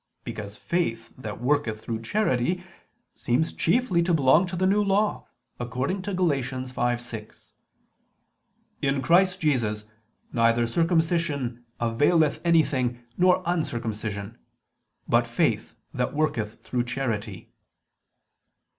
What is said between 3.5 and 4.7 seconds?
chiefly to belong to the